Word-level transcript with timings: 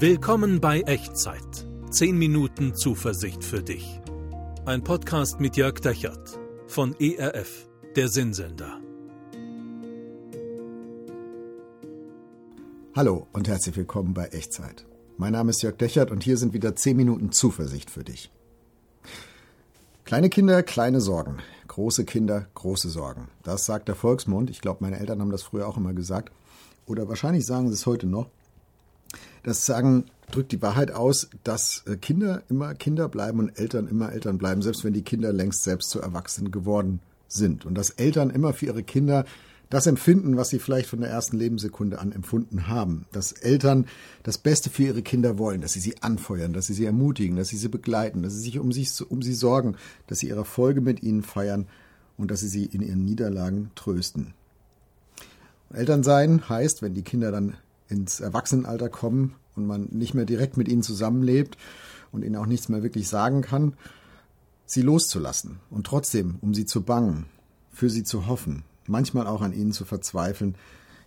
Willkommen 0.00 0.60
bei 0.60 0.82
Echtzeit. 0.82 1.66
10 1.90 2.16
Minuten 2.16 2.72
Zuversicht 2.76 3.42
für 3.42 3.64
dich. 3.64 4.00
Ein 4.64 4.84
Podcast 4.84 5.40
mit 5.40 5.56
Jörg 5.56 5.80
Dechert 5.80 6.38
von 6.68 6.94
ERF, 7.00 7.68
der 7.96 8.08
Sinnsender. 8.08 8.78
Hallo 12.94 13.26
und 13.32 13.48
herzlich 13.48 13.76
willkommen 13.76 14.14
bei 14.14 14.26
Echtzeit. 14.26 14.86
Mein 15.16 15.32
Name 15.32 15.50
ist 15.50 15.62
Jörg 15.62 15.76
Dechert 15.78 16.12
und 16.12 16.22
hier 16.22 16.36
sind 16.36 16.52
wieder 16.52 16.76
10 16.76 16.96
Minuten 16.96 17.32
Zuversicht 17.32 17.90
für 17.90 18.04
dich. 18.04 18.30
Kleine 20.04 20.30
Kinder, 20.30 20.62
kleine 20.62 21.00
Sorgen. 21.00 21.38
Große 21.66 22.04
Kinder, 22.04 22.46
große 22.54 22.88
Sorgen. 22.88 23.26
Das 23.42 23.66
sagt 23.66 23.88
der 23.88 23.96
Volksmund. 23.96 24.48
Ich 24.48 24.60
glaube, 24.60 24.78
meine 24.84 25.00
Eltern 25.00 25.20
haben 25.20 25.32
das 25.32 25.42
früher 25.42 25.66
auch 25.66 25.76
immer 25.76 25.92
gesagt. 25.92 26.32
Oder 26.86 27.08
wahrscheinlich 27.08 27.44
sagen 27.44 27.66
sie 27.66 27.74
es 27.74 27.84
heute 27.84 28.06
noch. 28.06 28.30
Das 29.42 29.66
Sagen 29.66 30.04
drückt 30.30 30.52
die 30.52 30.62
Wahrheit 30.62 30.90
aus, 30.90 31.28
dass 31.44 31.84
äh, 31.86 31.96
Kinder 31.96 32.42
immer 32.48 32.74
Kinder 32.74 33.08
bleiben 33.08 33.38
und 33.38 33.58
Eltern 33.58 33.88
immer 33.88 34.12
Eltern 34.12 34.38
bleiben, 34.38 34.62
selbst 34.62 34.84
wenn 34.84 34.92
die 34.92 35.02
Kinder 35.02 35.32
längst 35.32 35.64
selbst 35.64 35.90
zu 35.90 36.00
Erwachsenen 36.00 36.50
geworden 36.50 37.00
sind. 37.28 37.64
Und 37.64 37.74
dass 37.74 37.90
Eltern 37.90 38.30
immer 38.30 38.52
für 38.52 38.66
ihre 38.66 38.82
Kinder 38.82 39.24
das 39.70 39.86
empfinden, 39.86 40.36
was 40.36 40.48
sie 40.48 40.58
vielleicht 40.58 40.88
von 40.88 41.00
der 41.00 41.10
ersten 41.10 41.36
Lebenssekunde 41.36 41.98
an 41.98 42.12
empfunden 42.12 42.68
haben. 42.68 43.04
Dass 43.12 43.32
Eltern 43.32 43.86
das 44.22 44.38
Beste 44.38 44.70
für 44.70 44.84
ihre 44.84 45.02
Kinder 45.02 45.38
wollen, 45.38 45.60
dass 45.60 45.72
sie 45.72 45.80
sie 45.80 46.02
anfeuern, 46.02 46.52
dass 46.52 46.66
sie 46.66 46.74
sie 46.74 46.86
ermutigen, 46.86 47.36
dass 47.36 47.48
sie 47.48 47.58
sie 47.58 47.68
begleiten, 47.68 48.22
dass 48.22 48.34
sie 48.34 48.40
sich 48.40 48.58
um, 48.58 48.72
sich, 48.72 48.88
um 49.10 49.20
sie 49.20 49.34
sorgen, 49.34 49.76
dass 50.06 50.20
sie 50.20 50.28
ihre 50.28 50.38
Erfolge 50.38 50.80
mit 50.80 51.02
ihnen 51.02 51.22
feiern 51.22 51.66
und 52.16 52.30
dass 52.30 52.40
sie 52.40 52.48
sie 52.48 52.64
in 52.64 52.80
ihren 52.80 53.04
Niederlagen 53.04 53.70
trösten. 53.74 54.32
Eltern 55.70 56.02
sein 56.02 56.48
heißt, 56.48 56.80
wenn 56.80 56.94
die 56.94 57.02
Kinder 57.02 57.30
dann 57.30 57.54
ins 57.88 58.20
Erwachsenenalter 58.20 58.88
kommen 58.88 59.34
und 59.56 59.66
man 59.66 59.88
nicht 59.90 60.14
mehr 60.14 60.24
direkt 60.24 60.56
mit 60.56 60.68
ihnen 60.68 60.82
zusammenlebt 60.82 61.56
und 62.12 62.24
ihnen 62.24 62.36
auch 62.36 62.46
nichts 62.46 62.68
mehr 62.68 62.82
wirklich 62.82 63.08
sagen 63.08 63.42
kann, 63.42 63.74
sie 64.66 64.82
loszulassen 64.82 65.60
und 65.70 65.86
trotzdem 65.86 66.36
um 66.40 66.54
sie 66.54 66.66
zu 66.66 66.82
bangen, 66.82 67.26
für 67.72 67.90
sie 67.90 68.04
zu 68.04 68.26
hoffen, 68.26 68.64
manchmal 68.86 69.26
auch 69.26 69.42
an 69.42 69.52
ihnen 69.52 69.72
zu 69.72 69.84
verzweifeln, 69.84 70.54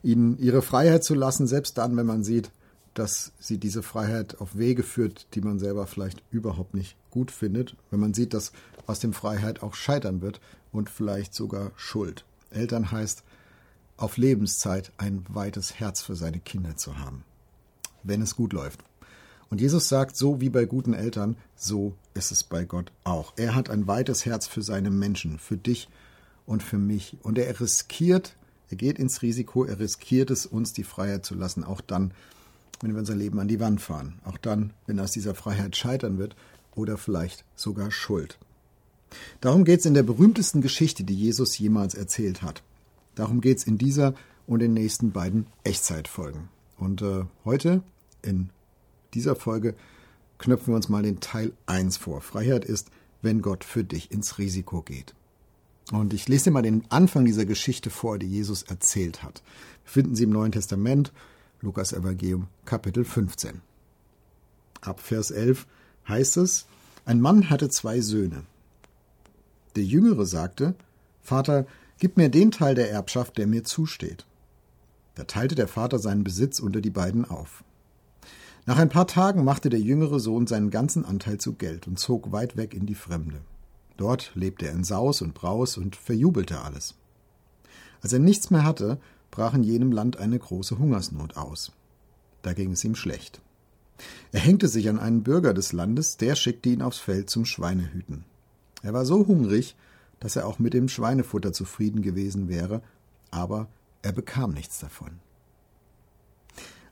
ihnen 0.04 0.38
ihre 0.40 0.62
Freiheit 0.62 1.04
zu 1.04 1.14
lassen, 1.14 1.48
selbst 1.48 1.78
dann, 1.78 1.96
wenn 1.96 2.06
man 2.06 2.24
sieht, 2.24 2.52
dass 2.94 3.32
sie 3.40 3.58
diese 3.58 3.84
Freiheit 3.84 4.42
auf 4.42 4.58
Wege 4.58 4.84
führt, 4.84 5.28
die 5.34 5.42
man 5.42 5.60
selber 5.60 5.88
vielleicht 5.88 6.24
überhaupt 6.32 6.74
nicht 6.74 6.98
gut 7.10 7.32
findet, 7.32 7.76
wenn 7.90 8.00
man 8.00 8.14
sieht, 8.14 8.34
dass 8.34 8.52
aus 8.88 9.00
dem 9.00 9.14
Freiheit 9.14 9.64
auch 9.64 9.76
Scheitern 9.76 10.22
wird 10.22 10.42
und 10.72 10.90
vielleicht 10.90 11.34
sogar 11.34 11.72
Schuld. 11.76 12.26
Eltern 12.50 12.92
heißt, 12.92 13.24
auf 14.02 14.18
Lebenszeit 14.18 14.92
ein 14.98 15.24
weites 15.30 15.80
Herz 15.80 16.02
für 16.02 16.16
seine 16.16 16.40
Kinder 16.40 16.76
zu 16.76 16.98
haben, 16.98 17.24
wenn 18.04 18.22
es 18.22 18.36
gut 18.36 18.54
läuft. 18.54 18.84
Und 19.50 19.62
Jesus 19.62 19.90
sagt, 19.90 20.16
so 20.16 20.42
wie 20.42 20.50
bei 20.50 20.66
guten 20.66 20.94
Eltern, 20.94 21.36
so 21.56 21.94
ist 22.14 22.32
es 22.32 22.44
bei 22.44 22.64
Gott 22.64 22.92
auch. 23.04 23.34
Er 23.36 23.54
hat 23.54 23.70
ein 23.70 23.86
weites 23.86 24.26
Herz 24.26 24.48
für 24.48 24.62
seine 24.62 24.90
Menschen, 24.90 25.40
für 25.40 25.58
dich 25.58 25.90
und 26.46 26.64
für 26.64 26.78
mich. 26.78 27.18
Und 27.22 27.38
er 27.38 27.60
riskiert, 27.60 28.36
er 28.70 28.78
geht 28.78 28.98
ins 28.98 29.22
Risiko, 29.22 29.66
er 29.66 29.80
riskiert 29.80 30.32
es, 30.32 30.46
uns 30.46 30.74
die 30.74 30.86
Freiheit 30.86 31.26
zu 31.26 31.36
lassen, 31.36 31.64
auch 31.64 31.82
dann, 31.82 32.12
wenn 32.80 32.94
wir 32.94 33.00
unser 33.00 33.16
Leben 33.16 33.40
an 33.40 33.50
die 33.50 33.60
Wand 33.60 33.82
fahren. 33.82 34.20
Auch 34.24 34.38
dann, 34.38 34.74
wenn 34.88 35.00
aus 35.00 35.12
dieser 35.12 35.36
Freiheit 35.36 35.76
scheitern 35.76 36.18
wird 36.18 36.36
oder 36.74 36.98
vielleicht 36.98 37.44
sogar 37.56 37.92
Schuld. 37.92 38.40
Darum 39.42 39.66
geht 39.66 39.82
es 39.82 39.86
in 39.86 39.94
der 39.94 40.04
berühmtesten 40.04 40.62
Geschichte, 40.62 41.04
die 41.04 41.16
Jesus 41.16 41.58
jemals 41.60 41.94
erzählt 41.94 42.42
hat. 42.42 42.64
Darum 43.16 43.42
geht 43.42 43.60
es 43.60 43.64
in 43.66 43.78
dieser 43.78 44.14
und 44.48 44.60
den 44.60 44.74
nächsten 44.74 45.12
beiden 45.12 45.46
Echtzeitfolgen. 45.64 46.50
Und 46.78 47.02
äh, 47.02 47.26
heute 47.46 47.84
in 48.22 48.50
dieser 49.14 49.36
Folge 49.36 49.76
knöpfen 50.38 50.74
wir 50.74 50.76
uns 50.76 50.90
mal 50.90 51.04
den 51.04 51.20
Teil 51.20 51.54
1 51.68 51.98
vor. 51.98 52.22
Freiheit 52.22 52.66
ist, 52.66 52.90
wenn 53.22 53.42
Gott 53.42 53.64
für 53.64 53.84
dich 53.84 54.12
ins 54.12 54.38
Risiko 54.38 54.82
geht. 54.82 55.14
Und 55.92 56.14
ich 56.14 56.28
lese 56.28 56.46
dir 56.46 56.52
mal 56.52 56.62
den 56.62 56.84
Anfang 56.90 57.26
dieser 57.26 57.46
Geschichte 57.46 57.90
vor, 57.90 58.18
die 58.18 58.28
Jesus 58.28 58.64
erzählt 58.64 59.24
hat. 59.24 59.44
Finden 59.84 60.16
sie 60.16 60.24
im 60.24 60.32
Neuen 60.32 60.52
Testament, 60.52 61.12
Lukas 61.62 61.94
Evangelium, 61.94 62.48
Kapitel 62.66 63.04
15. 63.04 63.62
Ab 64.82 65.00
Vers 65.00 65.32
11 65.32 65.68
heißt 66.08 66.38
es, 66.38 66.66
ein 67.06 67.22
Mann 67.22 67.50
hatte 67.50 67.70
zwei 67.70 68.02
Söhne. 68.02 68.44
Der 69.76 69.84
Jüngere 69.84 70.26
sagte, 70.26 70.76
Vater, 71.22 71.66
Gib 72.02 72.18
mir 72.18 72.30
den 72.30 72.50
Teil 72.50 72.74
der 72.74 72.90
Erbschaft, 72.90 73.38
der 73.38 73.46
mir 73.46 73.64
zusteht. 73.64 74.26
Da 75.14 75.24
teilte 75.26 75.54
der 75.54 75.68
Vater 75.68 76.00
seinen 76.00 76.24
Besitz 76.24 76.60
unter 76.60 76.82
die 76.82 76.90
beiden 76.90 77.26
auf. 77.26 77.64
Nach 78.66 78.80
ein 78.80 78.90
paar 78.90 79.06
Tagen 79.06 79.44
machte 79.44 79.70
der 79.70 79.82
jüngere 79.82 80.20
Sohn 80.20 80.48
seinen 80.48 80.72
ganzen 80.72 81.06
Anteil 81.06 81.38
zu 81.38 81.54
Geld 81.54 81.86
und 81.86 82.00
zog 82.00 82.32
weit 82.32 82.58
weg 82.58 82.74
in 82.74 82.88
die 82.88 82.96
Fremde. 82.96 83.42
Dort 83.98 84.32
lebte 84.34 84.66
er 84.66 84.72
in 84.72 84.84
Saus 84.84 85.22
und 85.22 85.36
Braus 85.36 85.78
und 85.78 85.96
verjubelte 85.96 86.62
alles. 86.62 86.96
Als 88.02 88.14
er 88.14 88.20
nichts 88.20 88.50
mehr 88.50 88.64
hatte, 88.64 88.98
brach 89.30 89.54
in 89.54 89.62
jenem 89.62 89.92
Land 89.92 90.18
eine 90.18 90.40
große 90.40 90.80
Hungersnot 90.80 91.38
aus. 91.38 91.72
Da 92.42 92.54
ging 92.54 92.72
es 92.72 92.84
ihm 92.84 92.96
schlecht. 92.96 93.42
Er 94.32 94.40
hängte 94.40 94.70
sich 94.70 94.90
an 94.90 94.98
einen 94.98 95.22
Bürger 95.22 95.54
des 95.54 95.72
Landes, 95.72 96.18
der 96.18 96.34
schickte 96.34 96.70
ihn 96.70 96.82
aufs 96.82 96.98
Feld 96.98 97.30
zum 97.30 97.46
Schweinehüten. 97.46 98.26
Er 98.82 98.94
war 98.94 99.06
so 99.06 99.28
hungrig, 99.28 99.76
dass 100.22 100.38
er 100.38 100.48
auch 100.48 100.60
mit 100.60 100.74
dem 100.74 100.88
Schweinefutter 100.88 101.52
zufrieden 101.52 102.02
gewesen 102.02 102.48
wäre, 102.48 102.82
aber 103.32 103.68
er 104.02 104.14
bekam 104.14 104.54
nichts 104.54 104.80
davon. 104.80 105.20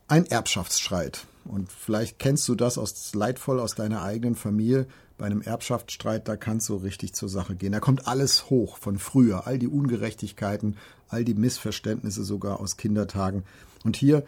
Ein 0.09 0.25
Erbschaftsstreit. 0.25 1.27
Und 1.45 1.71
vielleicht 1.71 2.19
kennst 2.19 2.47
du 2.49 2.55
das 2.55 2.77
aus, 2.77 3.13
leidvoll 3.13 3.59
aus 3.59 3.75
deiner 3.75 4.01
eigenen 4.01 4.35
Familie. 4.35 4.87
Bei 5.17 5.27
einem 5.27 5.41
Erbschaftsstreit, 5.41 6.27
da 6.27 6.35
kann 6.35 6.57
es 6.57 6.65
so 6.65 6.77
richtig 6.77 7.13
zur 7.13 7.29
Sache 7.29 7.55
gehen. 7.55 7.71
Da 7.71 7.79
kommt 7.79 8.07
alles 8.07 8.49
hoch 8.49 8.77
von 8.77 8.97
früher, 8.97 9.45
all 9.45 9.59
die 9.59 9.67
Ungerechtigkeiten, 9.67 10.77
all 11.07 11.23
die 11.23 11.35
Missverständnisse 11.35 12.23
sogar 12.23 12.59
aus 12.59 12.77
Kindertagen. 12.77 13.43
Und 13.83 13.97
hier, 13.97 14.23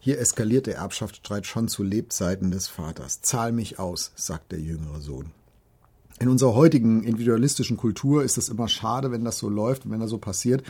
hier 0.00 0.18
eskaliert 0.18 0.66
der 0.66 0.76
Erbschaftsstreit 0.76 1.46
schon 1.46 1.68
zu 1.68 1.82
Lebzeiten 1.82 2.50
des 2.50 2.68
Vaters. 2.68 3.22
Zahl 3.22 3.52
mich 3.52 3.78
aus, 3.78 4.12
sagt 4.14 4.52
der 4.52 4.60
jüngere 4.60 5.00
Sohn. 5.00 5.30
In 6.18 6.28
unserer 6.28 6.54
heutigen 6.54 7.02
individualistischen 7.02 7.76
Kultur 7.76 8.22
ist 8.22 8.38
es 8.38 8.48
immer 8.48 8.68
schade, 8.68 9.10
wenn 9.10 9.24
das 9.24 9.38
so 9.38 9.48
läuft 9.48 9.84
und 9.84 9.90
wenn 9.90 10.00
das 10.00 10.10
so 10.10 10.18
passiert. 10.18 10.62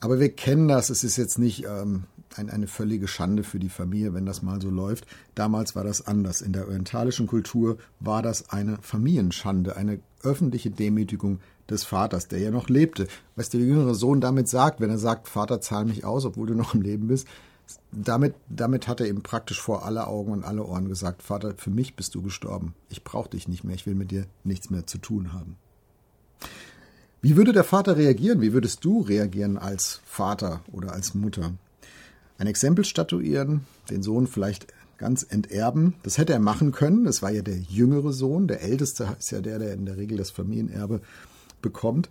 Aber 0.00 0.18
wir 0.18 0.30
kennen 0.30 0.66
das. 0.66 0.90
Es 0.90 1.04
ist 1.04 1.16
jetzt 1.16 1.38
nicht 1.38 1.64
ähm, 1.64 2.04
ein, 2.36 2.50
eine 2.50 2.66
völlige 2.66 3.06
Schande 3.06 3.44
für 3.44 3.58
die 3.58 3.68
Familie, 3.68 4.14
wenn 4.14 4.26
das 4.26 4.42
mal 4.42 4.60
so 4.60 4.70
läuft. 4.70 5.06
Damals 5.34 5.76
war 5.76 5.84
das 5.84 6.06
anders. 6.06 6.40
In 6.40 6.52
der 6.52 6.66
orientalischen 6.66 7.26
Kultur 7.26 7.78
war 8.00 8.22
das 8.22 8.50
eine 8.50 8.78
Familienschande, 8.80 9.76
eine 9.76 10.00
öffentliche 10.22 10.70
Demütigung 10.70 11.40
des 11.70 11.84
Vaters, 11.84 12.28
der 12.28 12.40
ja 12.40 12.50
noch 12.50 12.68
lebte. 12.68 13.06
Was 13.36 13.48
der 13.48 13.60
jüngere 13.60 13.94
Sohn 13.94 14.20
damit 14.20 14.48
sagt, 14.48 14.80
wenn 14.80 14.90
er 14.90 14.98
sagt, 14.98 15.28
Vater, 15.28 15.60
zahl 15.60 15.84
mich 15.84 16.04
aus, 16.04 16.24
obwohl 16.24 16.46
du 16.46 16.54
noch 16.54 16.74
im 16.74 16.82
Leben 16.82 17.08
bist, 17.08 17.26
damit, 17.90 18.34
damit 18.48 18.88
hat 18.88 19.00
er 19.00 19.06
eben 19.06 19.22
praktisch 19.22 19.60
vor 19.60 19.84
alle 19.84 20.06
Augen 20.06 20.32
und 20.32 20.44
alle 20.44 20.64
Ohren 20.64 20.88
gesagt, 20.88 21.22
Vater, 21.22 21.54
für 21.56 21.70
mich 21.70 21.96
bist 21.96 22.14
du 22.14 22.22
gestorben. 22.22 22.74
Ich 22.88 23.04
brauche 23.04 23.30
dich 23.30 23.48
nicht 23.48 23.64
mehr, 23.64 23.74
ich 23.74 23.86
will 23.86 23.94
mit 23.94 24.10
dir 24.10 24.26
nichts 24.44 24.70
mehr 24.70 24.86
zu 24.86 24.98
tun 24.98 25.32
haben. 25.32 25.56
Wie 27.20 27.36
würde 27.36 27.52
der 27.52 27.64
Vater 27.64 27.96
reagieren? 27.96 28.40
Wie 28.40 28.52
würdest 28.52 28.84
du 28.84 29.00
reagieren 29.00 29.56
als 29.56 30.00
Vater 30.04 30.60
oder 30.72 30.92
als 30.92 31.14
Mutter? 31.14 31.52
Ein 32.38 32.48
Exempel 32.48 32.84
statuieren, 32.84 33.64
den 33.90 34.02
Sohn 34.02 34.26
vielleicht 34.26 34.66
ganz 34.98 35.24
enterben. 35.28 35.94
Das 36.02 36.18
hätte 36.18 36.32
er 36.32 36.40
machen 36.40 36.72
können. 36.72 37.04
Das 37.04 37.22
war 37.22 37.30
ja 37.30 37.42
der 37.42 37.58
jüngere 37.58 38.12
Sohn. 38.12 38.48
Der 38.48 38.62
älteste 38.62 39.16
ist 39.18 39.30
ja 39.30 39.40
der, 39.40 39.58
der 39.58 39.74
in 39.74 39.86
der 39.86 39.96
Regel 39.96 40.18
das 40.18 40.30
Familienerbe 40.30 41.00
bekommt. 41.60 42.10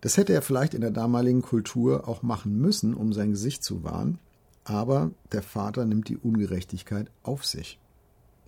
Das 0.00 0.16
hätte 0.16 0.32
er 0.32 0.42
vielleicht 0.42 0.74
in 0.74 0.80
der 0.80 0.90
damaligen 0.90 1.42
Kultur 1.42 2.08
auch 2.08 2.22
machen 2.22 2.58
müssen, 2.58 2.94
um 2.94 3.12
sein 3.12 3.32
Gesicht 3.32 3.62
zu 3.62 3.84
wahren. 3.84 4.18
Aber 4.64 5.10
der 5.32 5.42
Vater 5.42 5.84
nimmt 5.84 6.08
die 6.08 6.16
Ungerechtigkeit 6.16 7.10
auf 7.22 7.44
sich, 7.44 7.78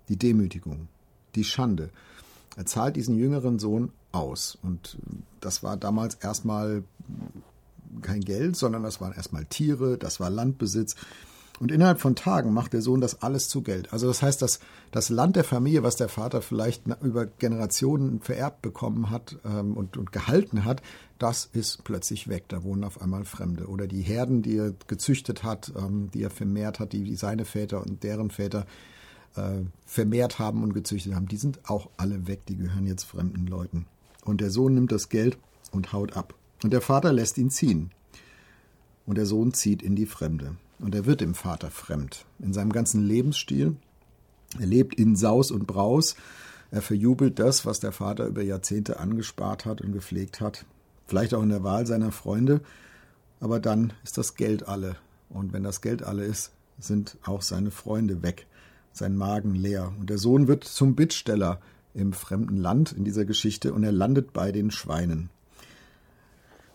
die 0.08 0.16
Demütigung, 0.16 0.88
die 1.34 1.44
Schande. 1.44 1.90
Er 2.56 2.66
zahlt 2.66 2.96
diesen 2.96 3.16
jüngeren 3.16 3.58
Sohn 3.58 3.92
aus. 4.12 4.58
Und 4.62 4.98
das 5.40 5.62
war 5.62 5.76
damals 5.76 6.14
erstmal 6.16 6.84
kein 8.02 8.20
Geld, 8.20 8.56
sondern 8.56 8.82
das 8.82 9.00
waren 9.00 9.12
erstmal 9.12 9.44
Tiere, 9.46 9.98
das 9.98 10.20
war 10.20 10.30
Landbesitz. 10.30 10.96
Und 11.60 11.70
innerhalb 11.70 12.00
von 12.00 12.16
Tagen 12.16 12.52
macht 12.52 12.72
der 12.72 12.82
Sohn 12.82 13.00
das 13.00 13.22
alles 13.22 13.48
zu 13.48 13.62
Geld. 13.62 13.92
Also 13.92 14.08
das 14.08 14.22
heißt, 14.22 14.42
dass 14.42 14.58
das 14.90 15.10
Land 15.10 15.36
der 15.36 15.44
Familie, 15.44 15.82
was 15.82 15.96
der 15.96 16.08
Vater 16.08 16.42
vielleicht 16.42 16.84
über 17.02 17.26
Generationen 17.26 18.20
vererbt 18.20 18.62
bekommen 18.62 19.10
hat 19.10 19.36
ähm, 19.44 19.76
und, 19.76 19.96
und 19.96 20.12
gehalten 20.12 20.64
hat, 20.64 20.82
das 21.18 21.48
ist 21.52 21.84
plötzlich 21.84 22.26
weg. 22.28 22.44
Da 22.48 22.64
wohnen 22.64 22.82
auf 22.84 23.00
einmal 23.00 23.24
Fremde. 23.24 23.66
Oder 23.66 23.86
die 23.86 24.02
Herden, 24.02 24.42
die 24.42 24.56
er 24.56 24.72
gezüchtet 24.88 25.44
hat, 25.44 25.72
ähm, 25.76 26.10
die 26.12 26.22
er 26.22 26.30
vermehrt 26.30 26.80
hat, 26.80 26.92
die, 26.92 27.04
die 27.04 27.16
seine 27.16 27.44
Väter 27.44 27.80
und 27.80 28.02
deren 28.02 28.30
Väter 28.30 28.66
äh, 29.36 29.60
vermehrt 29.86 30.38
haben 30.38 30.62
und 30.62 30.74
gezüchtet 30.74 31.14
haben, 31.14 31.28
die 31.28 31.36
sind 31.36 31.70
auch 31.70 31.90
alle 31.96 32.26
weg. 32.26 32.44
Die 32.46 32.56
gehören 32.56 32.86
jetzt 32.86 33.04
fremden 33.04 33.46
Leuten. 33.46 33.86
Und 34.24 34.40
der 34.40 34.50
Sohn 34.50 34.74
nimmt 34.74 34.90
das 34.90 35.08
Geld 35.08 35.38
und 35.70 35.92
haut 35.92 36.16
ab. 36.16 36.34
Und 36.64 36.72
der 36.72 36.80
Vater 36.80 37.12
lässt 37.12 37.38
ihn 37.38 37.50
ziehen. 37.50 37.90
Und 39.06 39.16
der 39.16 39.26
Sohn 39.26 39.52
zieht 39.52 39.82
in 39.82 39.96
die 39.96 40.06
Fremde. 40.06 40.56
Und 40.82 40.96
er 40.96 41.06
wird 41.06 41.20
dem 41.20 41.34
Vater 41.34 41.70
fremd. 41.70 42.26
In 42.40 42.52
seinem 42.52 42.72
ganzen 42.72 43.06
Lebensstil, 43.06 43.76
Er 44.58 44.66
lebt 44.66 44.96
in 44.96 45.16
Saus 45.16 45.50
und 45.50 45.66
Braus. 45.66 46.16
Er 46.70 46.82
verjubelt 46.82 47.38
das, 47.38 47.64
was 47.64 47.80
der 47.80 47.92
Vater 47.92 48.26
über 48.26 48.42
Jahrzehnte 48.42 48.98
angespart 48.98 49.64
hat 49.64 49.80
und 49.80 49.92
gepflegt 49.92 50.40
hat. 50.40 50.66
Vielleicht 51.06 51.32
auch 51.34 51.42
in 51.42 51.48
der 51.48 51.62
Wahl 51.62 51.86
seiner 51.86 52.12
Freunde. 52.12 52.60
Aber 53.40 53.60
dann 53.60 53.92
ist 54.02 54.18
das 54.18 54.34
Geld 54.34 54.68
alle. 54.68 54.96
Und 55.30 55.52
wenn 55.52 55.62
das 55.62 55.80
Geld 55.80 56.02
alle 56.02 56.24
ist, 56.24 56.52
sind 56.78 57.16
auch 57.24 57.42
seine 57.42 57.70
Freunde 57.70 58.22
weg. 58.22 58.46
Sein 58.92 59.16
Magen 59.16 59.54
leer. 59.54 59.92
Und 60.00 60.10
der 60.10 60.18
Sohn 60.18 60.48
wird 60.48 60.64
zum 60.64 60.96
Bittsteller 60.96 61.60
im 61.94 62.12
fremden 62.12 62.56
Land 62.56 62.92
in 62.92 63.04
dieser 63.04 63.24
Geschichte 63.24 63.72
und 63.72 63.84
er 63.84 63.92
landet 63.92 64.32
bei 64.32 64.50
den 64.50 64.70
Schweinen. 64.70 65.30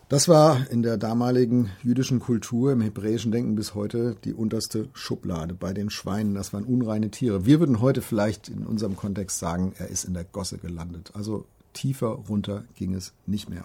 Das 0.08 0.26
war 0.26 0.70
in 0.70 0.82
der 0.82 0.96
damaligen 0.96 1.70
jüdischen 1.82 2.18
Kultur, 2.18 2.72
im 2.72 2.80
hebräischen 2.80 3.30
Denken 3.30 3.56
bis 3.56 3.74
heute 3.74 4.16
die 4.24 4.32
unterste 4.32 4.88
Schublade 4.94 5.52
bei 5.52 5.74
den 5.74 5.90
Schweinen. 5.90 6.34
Das 6.34 6.54
waren 6.54 6.64
unreine 6.64 7.10
Tiere. 7.10 7.44
Wir 7.44 7.60
würden 7.60 7.82
heute 7.82 8.00
vielleicht 8.00 8.48
in 8.48 8.64
unserem 8.64 8.96
Kontext 8.96 9.38
sagen, 9.38 9.74
er 9.76 9.88
ist 9.88 10.04
in 10.04 10.14
der 10.14 10.24
Gosse 10.24 10.56
gelandet. 10.56 11.10
Also 11.12 11.44
tiefer 11.74 12.08
runter 12.08 12.64
ging 12.74 12.94
es 12.94 13.12
nicht 13.26 13.50
mehr. 13.50 13.64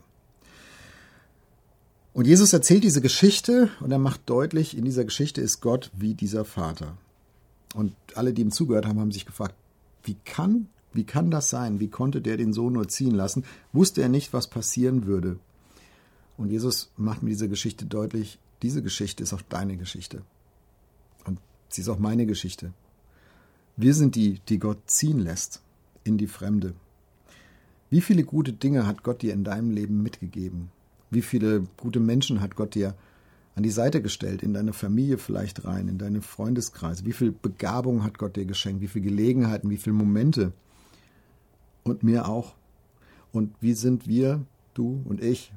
Und 2.11 2.27
Jesus 2.27 2.51
erzählt 2.51 2.83
diese 2.83 2.99
Geschichte 2.99 3.69
und 3.79 3.91
er 3.91 3.97
macht 3.97 4.29
deutlich, 4.29 4.77
in 4.77 4.83
dieser 4.83 5.05
Geschichte 5.05 5.39
ist 5.39 5.61
Gott 5.61 5.91
wie 5.95 6.13
dieser 6.13 6.43
Vater. 6.43 6.97
Und 7.73 7.93
alle, 8.15 8.33
die 8.33 8.41
ihm 8.41 8.51
zugehört 8.51 8.85
haben, 8.85 8.99
haben 8.99 9.13
sich 9.13 9.25
gefragt, 9.25 9.55
wie 10.03 10.17
kann, 10.25 10.67
wie 10.91 11.05
kann 11.05 11.31
das 11.31 11.49
sein? 11.49 11.79
Wie 11.79 11.87
konnte 11.87 12.21
der 12.21 12.35
den 12.35 12.51
Sohn 12.51 12.73
nur 12.73 12.89
ziehen 12.89 13.15
lassen? 13.15 13.45
Wusste 13.71 14.01
er 14.01 14.09
nicht, 14.09 14.33
was 14.33 14.47
passieren 14.47 15.05
würde? 15.05 15.39
Und 16.38 16.50
Jesus 16.50 16.91
macht 16.97 17.24
mir 17.24 17.30
diese 17.30 17.50
Geschichte 17.50 17.85
deutlich, 17.85 18.39
diese 18.62 18.81
Geschichte 18.81 19.24
ist 19.24 19.33
auch 19.33 19.41
deine 19.41 19.77
Geschichte. 19.77 20.24
Und 21.25 21.39
sie 21.69 21.81
ist 21.81 21.89
auch 21.89 22.00
meine 22.00 22.25
Geschichte. 22.25 22.74
Wir 23.75 23.94
sind 23.94 24.15
die, 24.15 24.39
die 24.50 24.59
Gott 24.59 24.80
ziehen 24.85 25.19
lässt 25.19 25.62
in 26.03 26.18
die 26.18 26.27
Fremde. 26.27 26.74
Wie 27.89 28.01
viele 28.01 28.24
gute 28.24 28.53
Dinge 28.53 28.88
hat 28.88 29.03
Gott 29.03 29.21
dir 29.21 29.33
in 29.33 29.44
deinem 29.44 29.71
Leben 29.71 30.01
mitgegeben? 30.01 30.71
Wie 31.12 31.21
viele 31.21 31.68
gute 31.77 32.00
Menschen 32.00 32.41
hat 32.41 32.56
Gott 32.56 32.75
dir 32.75 32.95
an 33.56 33.63
die 33.63 33.69
Seite 33.69 34.01
gestellt, 34.01 34.41
in 34.41 34.53
deine 34.53 34.74
Familie 34.74 35.18
vielleicht 35.18 35.65
rein, 35.65 35.88
in 35.88 35.97
deine 35.97 36.21
Freundeskreise? 36.21 37.06
Wie 37.06 37.13
viel 37.13 37.31
Begabung 37.31 38.03
hat 38.03 38.18
Gott 38.18 38.36
dir 38.36 38.45
geschenkt? 38.45 38.81
Wie 38.81 38.88
viele 38.88 39.06
Gelegenheiten, 39.06 39.69
wie 39.69 39.77
viele 39.77 39.95
Momente? 39.95 40.53
Und 41.83 42.01
mir 42.01 42.27
auch. 42.27 42.56
Und 43.31 43.53
wie 43.62 43.74
sind 43.74 44.07
wir, 44.07 44.44
du 44.74 45.01
und 45.06 45.21
ich, 45.21 45.51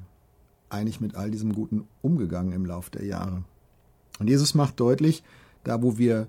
eigentlich 0.69 1.01
mit 1.01 1.15
all 1.15 1.31
diesem 1.31 1.53
Guten 1.53 1.87
umgegangen 2.01 2.51
im 2.51 2.65
Laufe 2.65 2.91
der 2.91 3.05
Jahre. 3.05 3.43
Und 4.19 4.29
Jesus 4.29 4.53
macht 4.53 4.79
deutlich, 4.79 5.23
da 5.63 5.81
wo 5.81 5.97
wir 5.97 6.27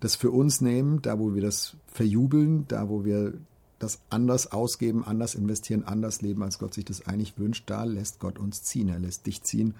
das 0.00 0.16
für 0.16 0.30
uns 0.30 0.60
nehmen, 0.60 1.02
da 1.02 1.18
wo 1.18 1.34
wir 1.34 1.42
das 1.42 1.76
verjubeln, 1.86 2.66
da 2.68 2.88
wo 2.88 3.04
wir 3.04 3.34
das 3.78 4.00
anders 4.10 4.50
ausgeben, 4.50 5.04
anders 5.04 5.34
investieren, 5.34 5.84
anders 5.84 6.20
leben, 6.20 6.42
als 6.42 6.58
Gott 6.58 6.74
sich 6.74 6.84
das 6.84 7.06
eigentlich 7.06 7.38
wünscht, 7.38 7.64
da 7.70 7.84
lässt 7.84 8.18
Gott 8.18 8.38
uns 8.38 8.62
ziehen. 8.62 8.88
Er 8.88 8.98
lässt 8.98 9.26
dich 9.26 9.42
ziehen 9.42 9.74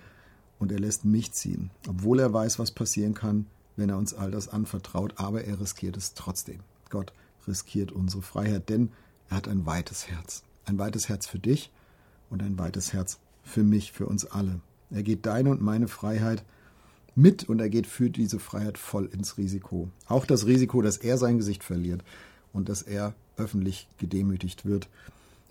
und 0.59 0.71
er 0.73 0.79
lässt 0.79 1.05
mich 1.05 1.33
ziehen. 1.33 1.71
Obwohl 1.89 2.21
er 2.21 2.33
weiß, 2.33 2.59
was 2.59 2.71
passieren 2.71 3.15
kann, 3.15 3.47
wenn 3.77 3.91
er 3.91 3.99
uns 3.99 4.15
all 4.15 4.31
das 4.31 4.49
anvertraut, 4.49 5.15
aber 5.17 5.45
er 5.45 5.61
riskiert 5.61 5.97
es 5.97 6.15
trotzdem. 6.15 6.61
Gott 6.91 7.13
riskiert 7.47 7.93
unsere 7.93 8.23
Freiheit, 8.23 8.69
denn 8.69 8.91
er 9.31 9.39
hat 9.39 9.49
ein 9.49 9.67
weites 9.67 10.09
Herz. 10.09 10.43
Ein 10.65 10.79
weites 10.79 11.09
Herz 11.09 11.27
für 11.27 11.39
dich 11.39 11.71
und 12.31 12.43
ein 12.43 12.59
weites 12.59 12.93
Herz 12.93 13.19
für 13.49 13.65
mich, 13.65 13.93
für 13.93 14.07
uns 14.07 14.25
alle. 14.25 14.61
Er 14.91 15.03
geht 15.03 15.27
deine 15.27 15.51
und 15.51 15.61
meine 15.61 15.89
Freiheit 15.89 16.45
mit 17.15 17.49
und 17.49 17.61
er 17.61 17.69
geht 17.69 17.87
für 17.87 18.11
diese 18.11 18.39
Freiheit 18.39 18.79
voll 18.79 19.07
ins 19.07 19.39
Risiko. 19.39 19.89
Auch 20.07 20.25
das 20.25 20.47
Risiko, 20.47 20.83
dass 20.83 20.99
er 20.99 21.19
sein 21.19 21.39
Gesicht 21.39 21.65
verliert 21.65 22.05
und 22.53 22.69
dass 22.69 22.83
er 22.83 23.15
öffentlich 23.37 23.89
gedemütigt 23.99 24.65
wird 24.65 24.89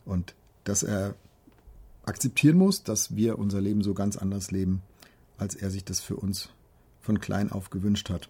und 0.05 0.33
dass 0.63 0.83
er 0.83 1.15
akzeptieren 2.05 2.57
muss, 2.57 2.83
dass 2.83 3.15
wir 3.15 3.37
unser 3.37 3.59
Leben 3.59 3.81
so 3.83 3.93
ganz 3.93 4.17
anders 4.17 4.51
leben, 4.51 4.81
als 5.37 5.55
er 5.55 5.69
sich 5.69 5.83
das 5.83 5.99
für 5.99 6.15
uns 6.15 6.49
von 7.01 7.19
klein 7.19 7.51
auf 7.51 7.69
gewünscht 7.69 8.09
hat. 8.09 8.29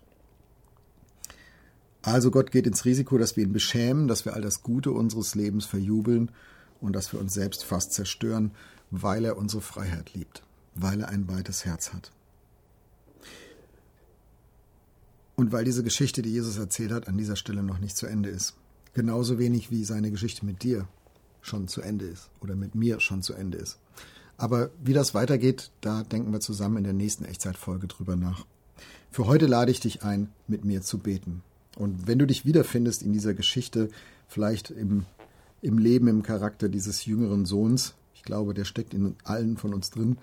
Also 2.02 2.32
Gott 2.32 2.52
geht 2.52 2.66
ins 2.66 2.86
Risiko, 2.86 3.18
dass 3.18 3.36
wir 3.36 3.44
ihn 3.44 3.54
beschämen, 3.54 4.08
dass 4.08 4.26
wir 4.26 4.34
all 4.34 4.42
das 4.42 4.64
Gute 4.64 4.92
unseres 4.92 5.36
Lebens 5.36 5.66
verjubeln 5.66 6.32
und 6.80 6.94
dass 6.96 7.12
wir 7.12 7.20
uns 7.20 7.34
selbst 7.34 7.64
fast 7.66 7.94
zerstören 7.94 8.52
weil 8.92 9.26
er 9.26 9.38
unsere 9.38 9.62
Freiheit 9.62 10.14
liebt, 10.14 10.44
weil 10.76 11.02
er 11.02 11.10
ein 11.10 11.28
weites 11.28 11.66
Herz 11.66 11.94
hat. 11.94 12.12
Und 15.36 15.52
weil 15.52 15.66
diese 15.66 15.84
Geschichte, 15.84 16.22
die 16.22 16.32
Jesus 16.32 16.58
erzählt 16.58 16.92
hat, 16.92 17.08
an 17.08 17.18
dieser 17.18 17.36
Stelle 17.36 17.62
noch 17.62 17.80
nicht 17.80 17.96
zu 17.96 18.08
Ende 18.08 18.30
ist. 18.30 18.56
Genauso 18.94 19.38
wenig 19.38 19.70
wie 19.70 19.84
seine 19.84 20.10
Geschichte 20.10 20.46
mit 20.46 20.64
dir 20.64 20.88
schon 21.42 21.68
zu 21.68 21.82
Ende 21.82 22.06
ist 22.06 22.30
oder 22.42 22.56
mit 22.56 22.74
mir 22.74 23.00
schon 23.00 23.22
zu 23.22 23.34
Ende 23.34 23.60
ist. 23.60 23.78
Aber 24.38 24.72
wie 24.84 24.94
das 24.94 25.14
weitergeht, 25.14 25.72
da 25.82 26.04
denken 26.04 26.32
wir 26.32 26.40
zusammen 26.40 26.78
in 26.78 26.84
der 26.84 26.94
nächsten 26.94 27.26
Echtzeitfolge 27.26 27.88
drüber 27.88 28.16
nach. 28.16 28.46
Für 29.12 29.26
heute 29.26 29.48
lade 29.48 29.72
ich 29.72 29.80
dich 29.80 30.04
ein, 30.04 30.30
mit 30.48 30.66
mir 30.66 30.82
zu 30.82 31.00
beten. 31.00 31.44
Und 31.76 32.08
wenn 32.08 32.20
du 32.20 32.26
dich 32.26 32.46
wiederfindest 32.46 33.04
in 33.04 33.14
dieser 33.14 33.34
Geschichte, 33.34 33.90
vielleicht 34.28 34.72
im, 34.72 35.06
im 35.62 35.78
Leben, 35.78 36.08
im 36.08 36.24
Charakter 36.24 36.70
dieses 36.70 37.06
jüngeren 37.06 37.46
Sohns, 37.46 37.94
ich 38.18 38.24
glaube, 38.24 38.56
der 38.56 38.66
steckt 38.66 38.96
in 38.96 39.16
allen 39.24 39.58
von 39.58 39.76
uns 39.76 39.92
drin. 39.92 40.18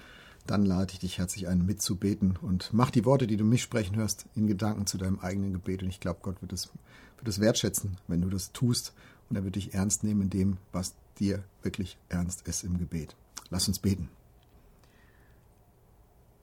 Dann 0.48 0.66
lade 0.66 0.92
ich 0.92 0.98
dich 0.98 1.18
herzlich 1.18 1.46
ein, 1.46 1.64
mitzubeten 1.64 2.36
und 2.42 2.70
mach 2.72 2.90
die 2.90 3.04
Worte, 3.04 3.28
die 3.28 3.36
du 3.36 3.44
mich 3.44 3.62
sprechen 3.62 3.94
hörst, 3.94 4.26
in 4.34 4.48
Gedanken 4.48 4.86
zu 4.86 4.98
deinem 4.98 5.20
eigenen 5.20 5.52
Gebet. 5.52 5.82
Und 5.82 5.90
ich 5.90 6.00
glaube, 6.00 6.18
Gott 6.20 6.42
wird 6.42 6.52
es, 6.52 6.70
wird 7.16 7.28
es 7.28 7.40
wertschätzen, 7.40 7.96
wenn 8.08 8.20
du 8.20 8.28
das 8.28 8.50
tust. 8.52 8.94
Und 9.30 9.36
er 9.36 9.44
wird 9.44 9.54
dich 9.54 9.74
ernst 9.74 10.02
nehmen 10.02 10.22
in 10.22 10.30
dem, 10.30 10.56
was 10.72 10.94
dir 11.20 11.44
wirklich 11.62 11.96
ernst 12.08 12.48
ist 12.48 12.64
im 12.64 12.78
Gebet. 12.78 13.14
Lass 13.50 13.68
uns 13.68 13.78
beten. 13.78 14.08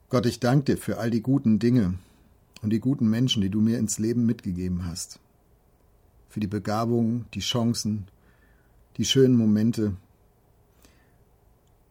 Gott, 0.09 0.25
ich 0.25 0.39
danke 0.39 0.63
dir 0.63 0.77
für 0.77 0.99
all 0.99 1.11
die 1.11 1.21
guten 1.21 1.59
Dinge 1.59 1.95
und 2.61 2.69
die 2.69 2.79
guten 2.79 3.09
Menschen, 3.09 3.41
die 3.41 3.49
du 3.49 3.59
mir 3.59 3.77
ins 3.77 3.99
Leben 3.99 4.25
mitgegeben 4.25 4.85
hast. 4.85 5.19
Für 6.29 6.39
die 6.39 6.47
Begabungen, 6.47 7.25
die 7.33 7.41
Chancen, 7.41 8.07
die 8.95 9.05
schönen 9.05 9.35
Momente, 9.35 9.97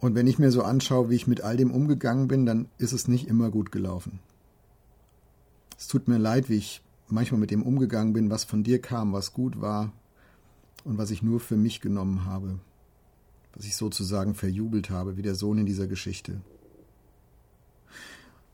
und 0.00 0.14
wenn 0.14 0.26
ich 0.26 0.38
mir 0.38 0.50
so 0.50 0.62
anschaue, 0.62 1.10
wie 1.10 1.16
ich 1.16 1.26
mit 1.26 1.42
all 1.42 1.58
dem 1.58 1.70
umgegangen 1.70 2.26
bin, 2.26 2.46
dann 2.46 2.68
ist 2.78 2.92
es 2.92 3.06
nicht 3.06 3.28
immer 3.28 3.50
gut 3.50 3.70
gelaufen. 3.70 4.18
Es 5.78 5.88
tut 5.88 6.08
mir 6.08 6.18
leid, 6.18 6.48
wie 6.48 6.56
ich 6.56 6.82
manchmal 7.08 7.40
mit 7.40 7.50
dem 7.50 7.62
umgegangen 7.62 8.14
bin, 8.14 8.30
was 8.30 8.44
von 8.44 8.62
dir 8.62 8.80
kam, 8.80 9.12
was 9.12 9.32
gut 9.34 9.60
war 9.60 9.92
und 10.84 10.96
was 10.96 11.10
ich 11.10 11.22
nur 11.22 11.38
für 11.38 11.56
mich 11.56 11.82
genommen 11.82 12.24
habe, 12.24 12.58
was 13.54 13.66
ich 13.66 13.76
sozusagen 13.76 14.34
verjubelt 14.34 14.88
habe, 14.88 15.18
wie 15.18 15.22
der 15.22 15.34
Sohn 15.34 15.58
in 15.58 15.66
dieser 15.66 15.86
Geschichte. 15.86 16.40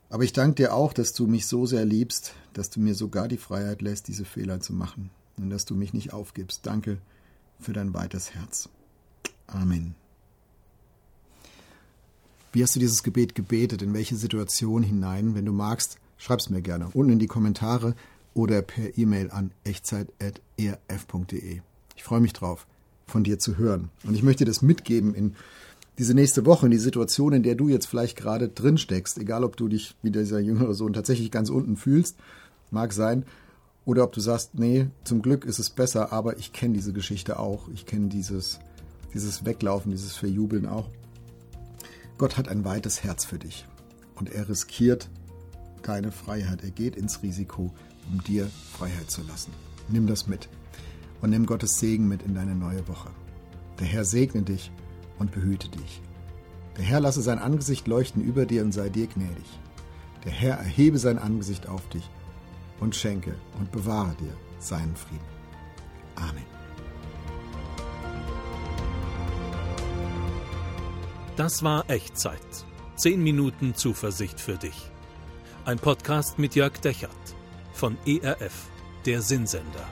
Aber 0.09 0.25
ich 0.25 0.33
danke 0.33 0.57
dir 0.57 0.75
auch, 0.75 0.93
dass 0.93 1.13
du 1.13 1.27
mich 1.27 1.47
so 1.47 1.67
sehr 1.67 1.85
liebst, 1.85 2.35
dass 2.55 2.71
du 2.71 2.81
mir 2.81 2.95
sogar 2.95 3.29
die 3.29 3.39
Freiheit 3.39 3.83
lässt, 3.83 4.09
diese 4.09 4.25
Fehler 4.25 4.61
zu 4.61 4.73
machen 4.73 5.11
und 5.37 5.51
dass 5.51 5.65
du 5.65 5.75
mich 5.75 5.93
nicht 5.93 6.13
aufgibst. 6.13 6.67
Danke 6.67 6.99
für 7.61 7.73
dein 7.73 7.95
weites 7.95 8.35
Herz. 8.35 8.69
Amen. 9.47 9.95
Wie 12.57 12.63
hast 12.63 12.75
du 12.75 12.81
dieses 12.81 13.03
Gebet 13.03 13.35
gebetet? 13.35 13.83
In 13.83 13.93
welche 13.93 14.17
Situation 14.17 14.83
hinein? 14.83 15.35
Wenn 15.35 15.45
du 15.45 15.53
magst, 15.53 15.99
schreib 16.17 16.39
es 16.39 16.49
mir 16.49 16.63
gerne 16.63 16.89
unten 16.95 17.13
in 17.13 17.19
die 17.19 17.27
Kommentare 17.27 17.95
oder 18.33 18.63
per 18.63 18.97
E-Mail 18.97 19.31
an 19.31 19.51
echtzeit.erf.de. 19.65 21.61
Ich 21.97 22.03
freue 22.03 22.21
mich 22.23 22.33
drauf, 22.33 22.67
von 23.07 23.25
dir 23.25 23.39
zu 23.39 23.59
hören. 23.59 23.91
Und 24.05 24.15
ich 24.15 24.23
möchte 24.23 24.47
das 24.47 24.63
mitgeben 24.63 25.15
in 25.15 25.35
diese 25.99 26.15
nächste 26.15 26.47
Woche, 26.47 26.65
in 26.65 26.71
die 26.71 26.79
Situation, 26.79 27.35
in 27.35 27.43
der 27.43 27.57
du 27.57 27.69
jetzt 27.69 27.85
vielleicht 27.85 28.17
gerade 28.17 28.49
drin 28.49 28.79
steckst, 28.79 29.19
egal 29.19 29.45
ob 29.45 29.59
du 29.59 29.69
dich 29.69 29.95
wie 30.01 30.11
dieser 30.11 30.41
jüngere 30.41 30.73
Sohn 30.73 30.95
tatsächlich 30.95 31.31
ganz 31.31 31.51
unten 31.51 31.77
fühlst, 31.77 32.17
mag 32.71 32.95
sein, 32.95 33.27
oder 33.85 34.03
ob 34.03 34.13
du 34.13 34.23
sagst, 34.23 34.55
nee, 34.55 34.87
zum 35.05 35.21
Glück 35.21 35.45
ist 35.45 35.59
es 35.59 35.69
besser, 35.69 36.11
aber 36.11 36.39
ich 36.39 36.55
kenne 36.55 36.73
diese 36.73 36.95
Geschichte 36.95 37.39
auch, 37.39 37.69
ich 37.75 37.85
kenne 37.85 38.09
dieses, 38.09 38.61
dieses 39.13 39.45
Weglaufen, 39.45 39.91
dieses 39.91 40.17
Verjubeln 40.17 40.65
auch. 40.65 40.89
Gott 42.19 42.37
hat 42.37 42.49
ein 42.49 42.65
weites 42.65 43.05
Herz 43.05 43.25
für 43.25 43.39
dich 43.39 43.67
und 44.15 44.31
er 44.31 44.49
riskiert 44.49 45.09
deine 45.83 46.13
Freiheit. 46.13 46.63
Er 46.63 46.71
geht 46.71 46.97
ins 46.97 47.23
Risiko, 47.23 47.73
um 48.11 48.23
dir 48.25 48.51
Freiheit 48.73 49.11
zu 49.11 49.23
lassen. 49.23 49.53
Nimm 49.89 50.07
das 50.07 50.27
mit 50.27 50.49
und 51.21 51.31
nimm 51.31 51.47
Gottes 51.47 51.79
Segen 51.79 52.09
mit 52.09 52.23
in 52.23 52.35
deine 52.35 52.55
neue 52.55 52.87
Woche. 52.89 53.11
Der 53.79 53.87
Herr 53.87 54.05
segne 54.05 54.43
dich 54.43 54.71
und 55.19 55.33
behüte 55.33 55.69
dich. 55.69 56.01
Der 56.77 56.85
Herr 56.85 57.01
lasse 57.01 57.23
sein 57.23 57.39
Angesicht 57.39 57.87
leuchten 57.87 58.23
über 58.23 58.47
dir 58.47 58.63
und 58.63 58.73
sei 58.73 58.89
dir 58.89 59.07
gnädig. 59.07 59.47
Der 60.25 60.33
Herr 60.33 60.57
erhebe 60.57 60.99
sein 60.99 61.19
Angesicht 61.19 61.69
auf 61.69 61.89
dich 61.89 62.09
und 62.81 62.97
schenke 62.97 63.35
und 63.59 63.73
bewahre 63.73 64.15
dir 64.17 64.33
seinen 64.59 64.97
Frieden. 64.97 65.25
Amen. 66.17 66.56
Das 71.37 71.63
war 71.63 71.85
Echtzeit. 71.91 72.41
Zehn 72.95 73.23
Minuten 73.23 73.75
Zuversicht 73.75 74.41
für 74.41 74.57
dich. 74.57 74.91
Ein 75.67 75.79
Podcast 75.79 76.39
mit 76.39 76.55
Jörg 76.55 76.79
Dechert 76.79 77.11
von 77.75 77.99
ERF, 78.07 78.71
der 79.05 79.21
Sinnsender. 79.21 79.87